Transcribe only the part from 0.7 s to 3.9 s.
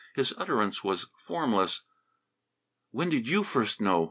was formless. "When did you first